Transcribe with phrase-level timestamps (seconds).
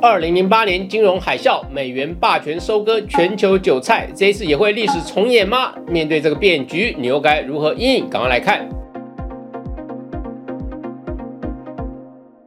[0.00, 5.74] 二零零八年金融海啸，美元霸权收割全球韭菜，这一次也会历史重演吗？
[5.88, 8.08] 面对这个变局，你又该如何应对？
[8.08, 8.68] 赶快来看。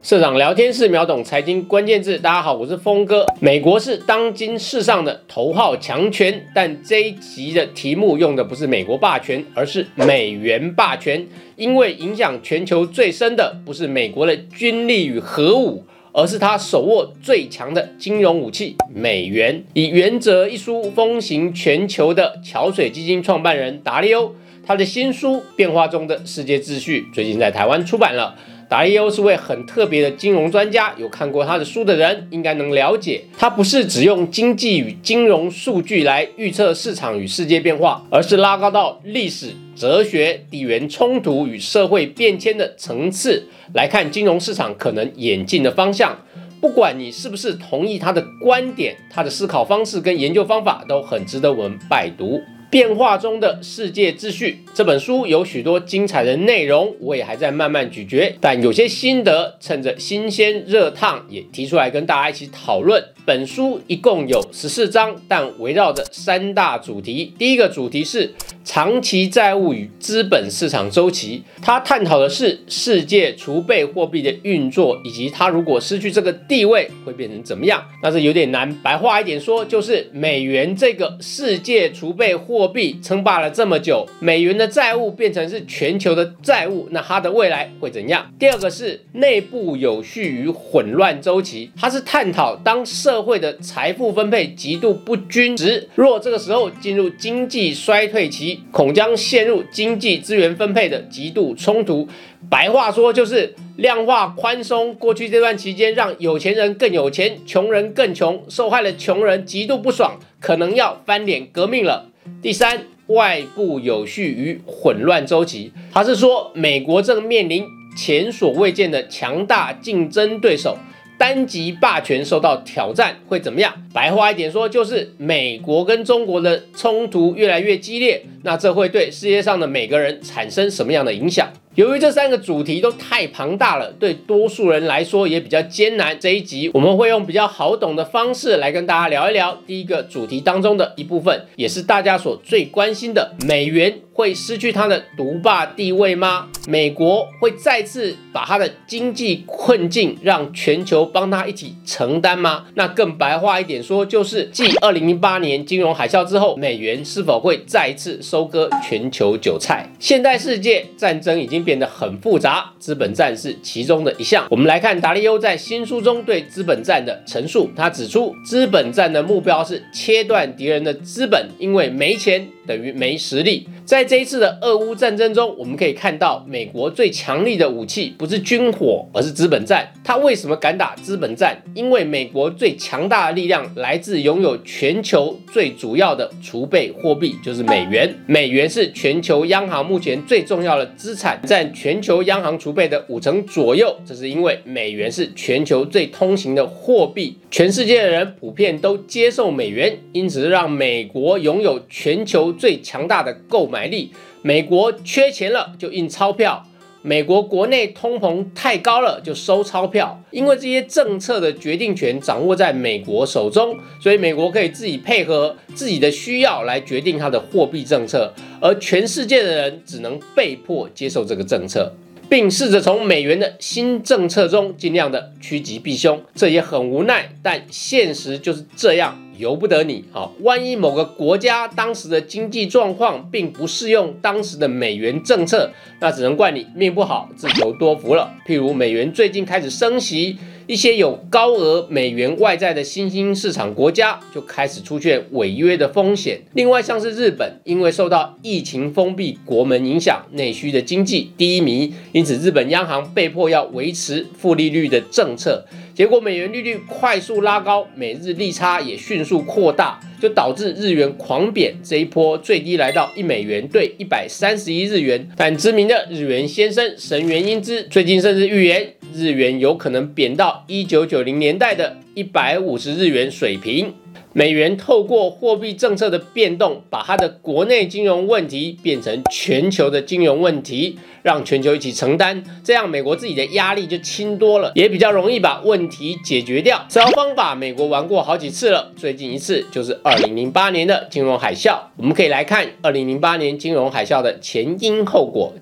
[0.00, 3.26] 社长聊天室秒懂财经关键字，大家好，我是峰哥。
[3.38, 11.26] 美国是当今世上的头号强权，但这一集的题目用的不是美国霸权，而是美元霸权，
[11.56, 15.84] 因为影响全球最深的不是美国的军力与核武。
[16.12, 19.64] 而是他手握最强的金融武器——美元。
[19.72, 24.34] 以《原则》一书风行全球的桥水基金创办人达利欧，
[24.64, 28.36] 他的新书《变化中的世界秩序》最近在台湾出版了。
[28.72, 46.16] 达利欧是位很特别的金融专家，有看过他的书的人应该能了解，他不是只用经济与金融数据来预测市场与世界变化，而是拉高到历史、哲学、地缘冲突与社会变迁的层次来看金融市场可能演进的方向。
[46.58, 52.40] 不管你是不是同意他的观点，他的思考方式跟研究方法都很值得我们拜读。
[52.72, 63.04] 变化中的世界秩序这本书有许多精彩的内容，我也还在慢慢咀嚼，但有些心得趁着新鲜热烫也提出来跟大家一起讨论。
[63.26, 67.34] 本书一共有十四章，但围绕着三大主题。
[67.38, 68.32] 第一个主题是
[68.64, 77.84] 长期债务与资本市场周期，它探讨的是世界储备货币的运作，以及它如果失去这个地位会变成怎么样。
[78.02, 88.30] 那是有点难，白话一点说，就是美元这个世界储备货币称霸了这么久，美元的债务变成是全球的债务，那它的未来会怎样？
[88.38, 102.08] 第二个是内部有序与混乱周期，它是探讨当社会的财富分配极度不均值，若这个时候进入经济衰退期，恐将陷入经济资源分配的极度冲突。
[102.50, 112.10] 白话说就是量化宽松，过去这段期间让有钱人更有钱，穷人更穷，受害的穷人极度不爽，可能要翻脸革命了。
[112.40, 117.64] 第三，外部有序与混乱周期，他是说美国正面临
[117.96, 120.76] 前所未见的强大竞争对手。
[121.18, 123.72] 单极霸权受到挑战会怎么样？
[123.94, 131.48] 白话一点说，就是美国跟中国的冲突越来越激烈，那这会对世界上的每个人产生什么样的影响？
[131.74, 136.18] 由于这三个主题都太庞大了，对多数人来说也比较艰难。
[136.20, 144.00] 这一集我们会用比较好懂的方式来跟大家聊一聊第一个主题当中的一部分，也是大家所最关心的美元。
[144.14, 146.48] 会失去它的独霸地位吗？
[146.68, 152.66] 美国会再次把它的经济困境让全球帮他一起承担吗？
[152.74, 159.86] 那更白话一点说，就是继二零零八年金融海啸之后，美元是否会再次收割全球韭菜？
[159.98, 164.46] 现代世界战争已经变得很复杂，资本战是其中的一项。
[164.48, 172.48] 我们来看达利欧在新书中对资本战的陈述，他指出，资本战的目标是切断敌人的资本，因为没钱。
[172.64, 173.66] 等于没实力。
[173.84, 179.92] 在这一次的俄乌战争中，我们可以看到，美国最强力的武器不是军火，而是资本战。
[180.04, 181.60] 他为什么敢打资本战？
[181.74, 188.14] 因为美国最强大的力量来自拥有全球最主要的储备货币，就是美元。
[188.26, 193.96] 美元是全球央行目前最重要的资产，占全球央行储备的五成左右。
[194.06, 202.52] 这是因为美元是全球最通行的货币，全世界的人普遍都接受美元，因此让美国拥有全球。
[202.52, 204.12] 最强大的购买力，
[204.42, 206.64] 美国缺钱了就印钞票，
[207.02, 221.92] 美国国内通膨太高了就收钞票，因为这些政策的决定权掌握在美国手中，所以美国可以自己配合自己的需要来决定它的货币政策，而全世界的人只能被迫接受这个政策。
[222.28, 230.04] 并试着从美元的新政策中尽量的趋吉避凶，这也很无奈，但现实就是这样，由不得你。
[230.12, 238.32] 好，万一某个国家当时的经济状况并不适用当时的美元政策，那只能怪你命不好，自求多福了。
[238.46, 240.38] 譬如美元最近开始升息。
[240.68, 246.40] 一些有高额美元外债的新兴市场国家就开始出现违约的风险。
[246.54, 255.66] 另外，像是日本，因为受到疫情封闭国门影响，内需的经济低迷，因此日本央行被迫要维持负利率的政策。
[255.94, 261.74] 结果美元利率快速拉高，美日利差也迅速扩大，就导致日元狂贬。
[261.82, 265.28] 这一波最低来到一美元兑一百三十一日元。
[265.36, 273.92] 反知名的日元先生神原英之最近甚至预言，日元有可能贬到一九九零年代的一百五十日元水平。
[274.34, 286.84] 美元透过货币政策的变动，把它的国内金融问题变成全球的金融问题，让全球一起承担，这样美国自己的压力就轻多了，也比较容易把问题解决掉。
[286.88, 291.78] 这套方法美国玩过好几次了，最近一次就是二零零八年的金融海啸。
[291.96, 295.52] 我们可以来看二零零八年金融海啸的前因后果。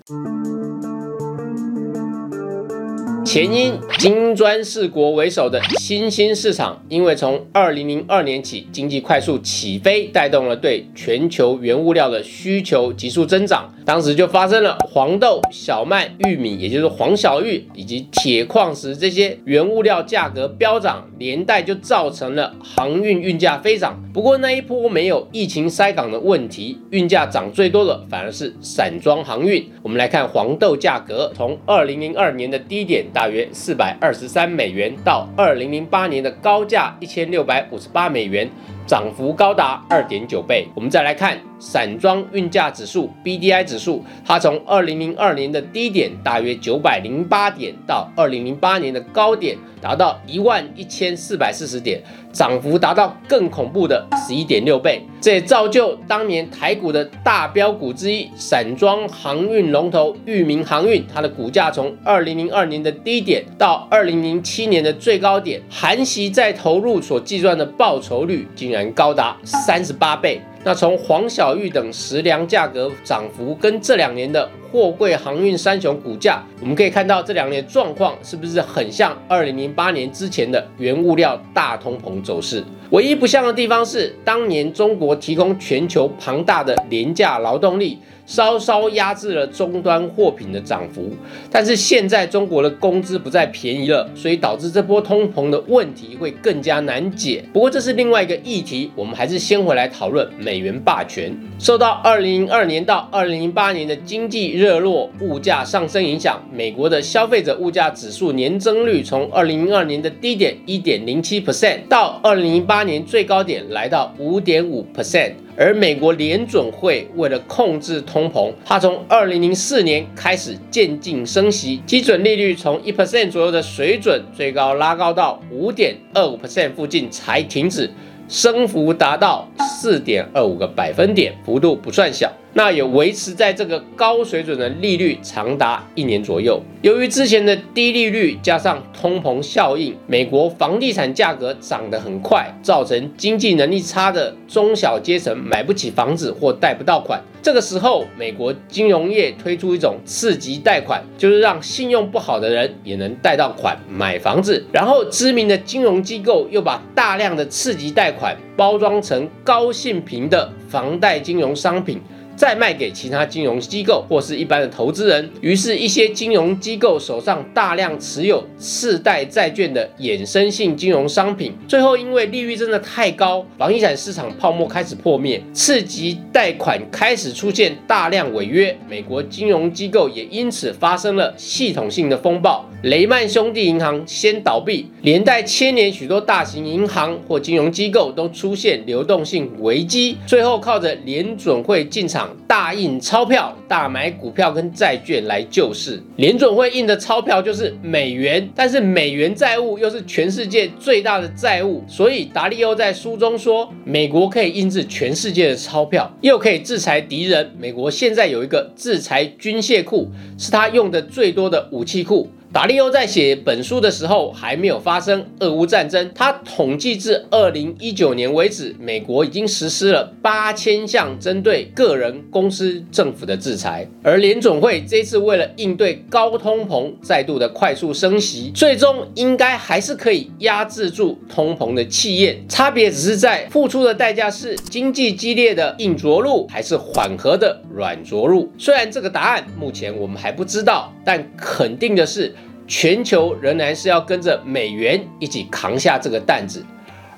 [3.33, 13.73] 前因金砖四国为首的新兴市场，因为从二零零二年起经济快速起飞，带动了对全球原物料的需求急速增长。
[13.85, 24.01] 当时就发生了黄豆、小麦、玉米，也就是黄小玉以及铁矿石这些原物料价格飙涨，连带就造成了航运运价飞涨。
[24.13, 29.65] 不过那一波没有疫情塞港的问题，运价涨最多的反而是散装航运。
[29.83, 38.49] 我们来看黄豆价格，从二零零二年的低点大约四百二十三美元，到二零零八年的高价一千六百五十八美元。
[38.87, 40.67] 涨幅高达二点九倍。
[40.75, 55.03] 我们再来看散装运价指数 （BDI 指数），它从二零零二年的低点大约九百零八点，到二零零八年的高点达到一万一千四百四十点，涨幅达到更恐怖的十一点六倍。
[55.21, 68.91] 这也造就当年台股的大标股之一——散装航运龙头裕民航运，它的股价从二零零二年的低点到二零零七年的最高点，含息再投入所计算的报酬率仅，竟然。
[69.01, 70.41] 高达三十八倍。
[70.63, 82.65] 那从黄小玉等食粮价格涨幅跟这两年的货柜航运三雄股价，我们可以看到这两年状况是不是很像二零零八年之前的原物料大通膨走势？
[82.91, 87.99] 唯一不像的地方是，当年中国提供全球庞大的廉价劳动力。
[88.27, 91.11] 稍稍压制了终端货品的涨幅，
[91.51, 97.45] 但是现在中国的工资不再便宜了，所以导致这波通膨的问题会更加难解。
[97.53, 101.37] 不过这是另外一个议题，我们还是先回来讨论美元霸权。
[101.59, 115.33] 受到2002年到2008年的经济热络、物价上升影响，美国的消费者物价指数年增率从2002年的低点1.07%到2008年最高点来到5.5%。
[115.57, 127.91] 而美国联准会为了控制通膨，它从二零零四年开始渐进升息，基准利率从一 percent 左右的水准，最高拉高到五点二五 percent 附近才停止，
[128.29, 132.31] 升幅达到四点二五个百分点，幅度不算小。
[132.53, 136.61] 那也维持在这个高水准的利率长达一年左右。
[136.83, 147.21] 由于之前的低利率加上通膨效应，美国房地产价格涨得很快，造成经济能力差的中小阶层买不起房子或贷不到款。
[147.43, 154.67] 这个时候，美国金融业推出一种刺激贷款，就是让信用不好的人也能贷到款买房子。
[154.73, 162.01] 然后，知名的金融机构又把大量的刺激贷款包装成高信评的房贷金融商品。
[162.41, 182.67] 再卖给其他金融机构或是一般的投资人，于是，一些金融机构手上大量持有次贷债券的衍生性金融商品，最后因为利率真的太高，房地产市场泡沫开始破灭，刺激贷款开始出现大量违约，美国金融机构也因此发生了系统性的风暴。
[182.85, 192.30] 雷曼兄弟银行先倒闭，连带牵连许多大型银行或金融机构都出现流动性危机，最后靠着联准会进场。
[192.47, 207.51] 大印钞票、大买股票跟债券来救市，联准会印的钞票就是美元，但是美元债务又是全世界最大的债务，所以达利欧在书中说，美国可以印制全世界的钞票，又可以制裁敌人。
[207.59, 210.09] 美国现在有一个制裁军械库，
[210.39, 212.31] 是他用的最多的武器库。
[212.53, 216.11] 达利欧在写本书的时候还没有发生俄乌战争。
[216.13, 223.89] 他统计至二零一九年为止，美国已经实施了八千项针对个人、公司、政府的制裁。
[224.03, 232.45] 而联总会这次为了应对高通膨，再度的快速升息，最终应该还是可以压制住通膨的气焰。
[232.49, 238.51] 差别只是在付出的代价是经济激烈的硬着陆，还是缓和的软着陆。
[238.59, 242.33] 虽然这个答案目前我们还不知道，但肯定的是。
[242.69, 246.65] 全球仍然是要跟着美元一起扛下这个担子，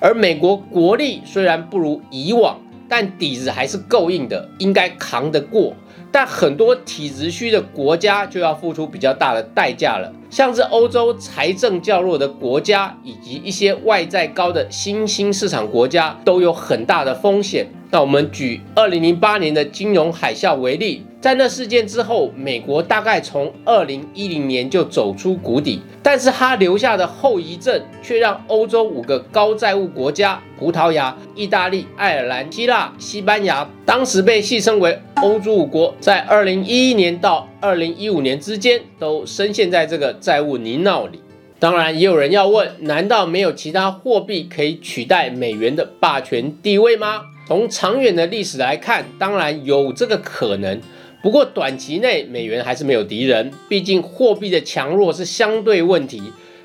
[0.01, 2.59] 而美国国力虽然不如以往，
[2.89, 5.75] 但底子还是够硬的，应该扛得过。
[6.11, 17.67] 但很多体质虚的国家就要付出比较大的代价了，像是欧洲财政较弱的国家，以及一些外债高的新兴市场国家，都有很大的风险。
[17.91, 21.05] 那我们举二零零八年的金融海啸为例。
[21.23, 41.21] 在那事件之后，美国大概从二零一零年就走出谷底，但是它留下的后遗症却让欧洲五个高债务国家——葡萄牙、意大利、爱尔兰、希腊、西班牙，当时被戏称为“欧洲五国”，在二零一一年到二零一五年之间，都深陷在这个债务泥淖里。
[41.61, 47.26] 当然，也有人要问：难道没有其他货币可以取代美元的霸权地位吗？
[47.47, 50.81] 从长远的历史来看，当然有这个可能。
[51.23, 56.21] 不过短期内，美元还是没有敌人，毕竟货币的强弱是相对问题。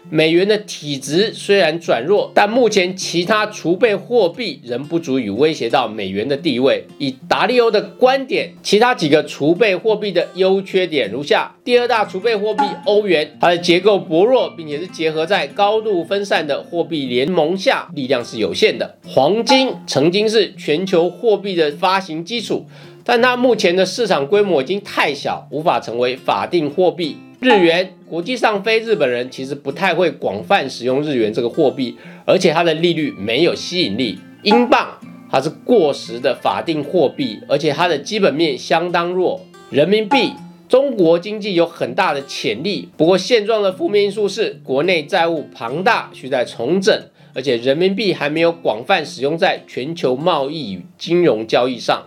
[0.09, 6.85] 美元的体值虽然转弱，但目前其他储备货币仍不足以威胁到美元的地位。
[6.97, 18.97] 以达利欧的观点，其他几个储备货币的优缺点如下：第二大储备货币欧元，它的结构薄弱，并且是结合在高度分散的货币联盟下，力量是有限的。
[19.05, 22.65] 黄金曾经是全球货币的发行基础，
[23.07, 27.15] 但它目前的市场规模已经太小，无法成为法定货币。
[27.39, 31.95] 日元，国际上非日本人其实不太会广泛使用日元这个货币，
[32.25, 34.19] 而且它的利率没有吸引力。
[34.43, 34.89] 英镑，
[35.31, 39.39] 它是过时的法定货币，而且它的基本面相当弱。
[39.69, 40.33] 人民币，
[40.67, 46.93] 中国经济有很大的潜力，不过现状的负面因素是国内债务庞大，需在重整，
[47.33, 52.03] 而且人民币还没有广泛使用在全球贸易与金融交易上。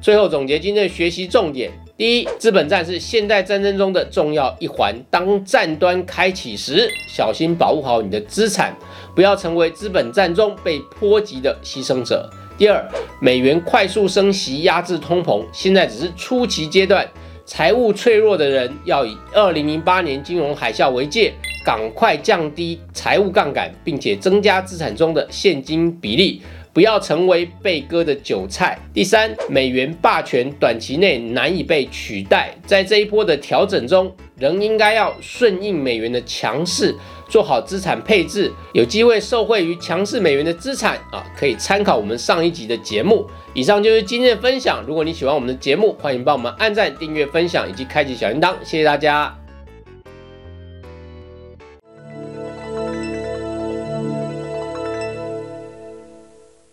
[0.00, 1.70] 最后总结今天的学习重点。
[1.98, 4.94] 第一，资本战是现代战争中的重要一环。
[5.10, 8.74] 当战端开启时，小心保护好你的资产，
[9.14, 12.30] 不要成为资本战中被波及的牺牲者。
[12.56, 12.82] 第二，
[13.20, 17.06] 美元快速升息压制通膨，现在只是初期阶段。
[17.44, 21.34] 财务脆弱的人要以二零零八年金融海啸为戒，
[21.66, 26.40] 赶快降低财务杠杆，并且增加资产中的现金比例。
[26.72, 28.78] 不要成为被割的韭菜。
[28.94, 36.94] 第三，美元霸权短期内难以被取代，在这一波的调整中，仍应该要顺应美元的强势，
[37.28, 43.26] 做好资产配置，有机会受惠于强势美元的资产啊，可以参考我们上一集的节目。
[43.52, 44.84] 以上就是今天的分享。
[44.86, 49.39] 如果你喜欢我们的节目，欢迎帮我们按赞、订阅、分享以及开启小铃铛，谢谢大家。